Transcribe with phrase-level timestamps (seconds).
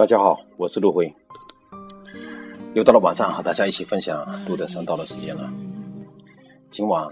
[0.00, 1.14] 大家好，我是陆辉。
[2.72, 5.52] 又到了晚上和大家一起分享路德山道的时间了。
[6.70, 7.06] 今晚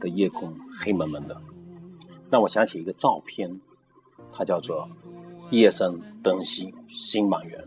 [0.00, 1.38] 的夜空黑蒙蒙的，
[2.30, 3.60] 让我想起一个照片，
[4.32, 4.88] 它叫做
[5.52, 7.62] “夜深灯熄心满园”。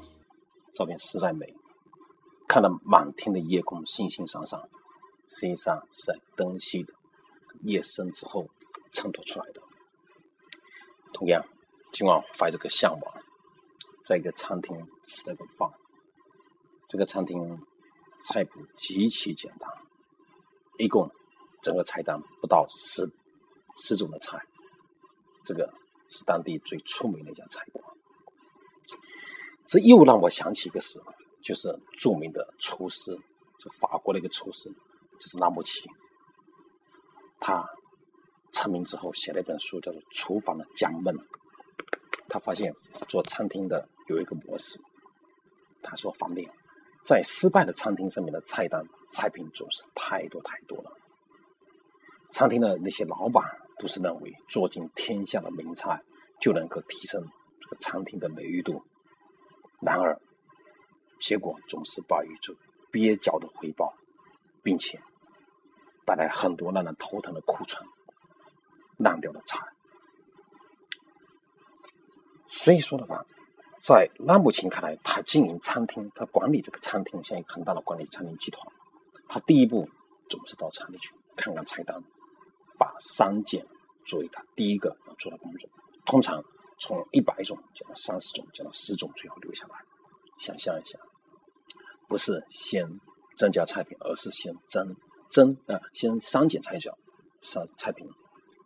[0.74, 1.54] 照片实在美，
[2.48, 4.60] 看到满天的夜空，星星闪闪，
[5.28, 6.92] 实际上是在灯熄的
[7.62, 8.48] 夜深之后
[8.92, 9.62] 衬托出来的。
[11.14, 11.46] 同样，
[11.92, 13.15] 今晚怀着个向往。
[14.06, 15.68] 在一个餐厅吃了个饭，
[16.88, 17.60] 这个餐厅
[18.24, 19.68] 菜谱极其简单，
[20.78, 21.10] 一共
[21.64, 23.10] 整个菜单不到十
[23.76, 24.38] 十种的菜，
[25.44, 25.74] 这个
[26.08, 27.84] 是当地最出名的一家菜馆。
[29.66, 31.02] 这又让我想起一个事，
[31.42, 33.18] 就是著名的厨师，
[33.58, 34.70] 这法国的一个厨师，
[35.20, 35.90] 就是拉姆齐。
[37.40, 37.68] 他
[38.52, 41.16] 成名之后写了一本书，叫做《厨房的讲闷》。
[42.28, 42.72] 他发现
[43.10, 44.80] 做餐厅的有一个模式，
[45.82, 46.50] 他说方便，
[47.06, 50.92] 在失败的餐厅上面的菜单菜品总是太多太多了。
[52.32, 53.44] 餐厅的那些老板
[53.80, 56.02] 都是认为做尽天下的名菜
[56.40, 57.24] 就能够提升
[57.62, 58.84] 这个餐厅的美誉度，
[59.82, 60.20] 然而
[61.20, 62.54] 结果总是败于这
[62.92, 63.94] 蹩脚的回报，
[64.64, 65.00] 并且
[66.06, 67.88] 带来很多让人头疼的库存、
[68.98, 69.60] 烂掉的菜。
[72.48, 73.26] 所以说的话，
[73.86, 78.68] 在拉姆琴看来，他经营餐厅，他管理这个餐厅，像一个很大的管理餐厅集团。
[79.28, 79.88] 他第一步
[80.28, 81.96] 总是到厂里去看看菜单，
[82.80, 83.64] 把三件
[84.04, 85.70] 作为他第一个要做的工作。
[86.04, 86.44] 通常
[86.80, 89.76] 从一百种降到三十种，降到十种，最后留下来。
[90.40, 90.98] 想象一下，
[92.08, 92.88] 不是先
[93.38, 94.96] 增加菜品，而是先增
[95.30, 96.92] 增啊，先删减菜角、
[97.42, 98.10] 删菜品，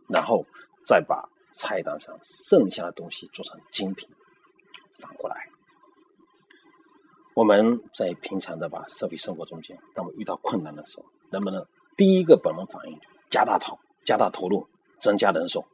[0.07, 0.45] 然后
[0.85, 1.27] 再把。
[1.51, 4.07] 菜单上剩下的东西做成精品，
[4.99, 5.49] 反过来，
[7.33, 11.65] 我们在平常的吧社会生活中间，当我们遇到困难的时候，能不能
[11.95, 14.67] 第一个本能反应加大投加大投入，
[14.99, 15.65] 增加人手，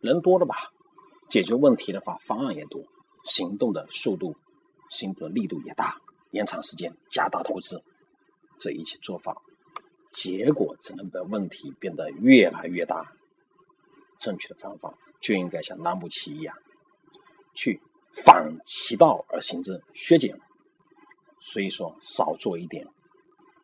[0.00, 0.72] 人多了吧，
[1.30, 2.82] 解决问题的话方案也多，
[3.24, 4.34] 行动的速度、
[4.90, 5.96] 行动的力度也大，
[6.32, 7.80] 延长时间，加大投资，
[8.58, 9.36] 这一切做法，
[10.12, 13.12] 结果只能把问题变得越来越大。
[14.18, 16.56] 正确的方法就应该像拉姆齐一样，
[17.54, 17.80] 去
[18.14, 20.38] 反其道而行之，削减。
[21.40, 22.86] 所以说，少做一点，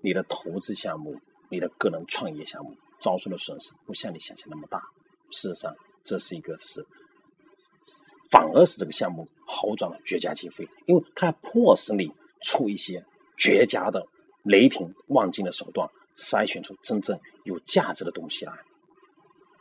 [0.00, 1.16] 你的投资项目、
[1.50, 4.80] 你的个人创业项目遭受的损失不像你想象那么大。
[5.30, 6.84] 事实上，这是一个是，
[8.30, 12.10] 反而是这个项目好转的绝佳机会，因为它迫使你
[12.42, 13.04] 出一些
[13.36, 14.04] 绝佳的、
[14.42, 18.52] 雷霆万钧的手段，筛选出真正有价值的东西来。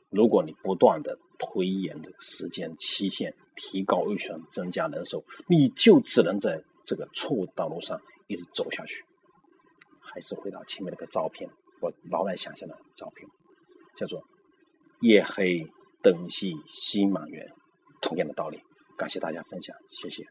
[0.10, 9.04] 如果你不断的推延这个时间期限，提高预算，增加人手，你就只能在这个错误道路上一直走下去。
[10.00, 11.50] 还是回到前面那个照片，
[11.82, 13.28] 我脑袋想象的照片，
[13.96, 14.24] 叫做
[15.02, 15.66] “夜黑
[16.02, 17.46] 灯熄心满园”，
[18.02, 18.60] 同样的道理。
[18.98, 20.26] 感谢大家分享，谢谢。